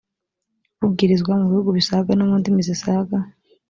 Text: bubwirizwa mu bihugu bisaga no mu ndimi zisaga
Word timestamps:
bubwirizwa 0.79 1.31
mu 1.39 1.45
bihugu 1.51 1.69
bisaga 1.77 2.11
no 2.15 2.25
mu 2.29 2.35
ndimi 2.39 2.61
zisaga 2.69 3.17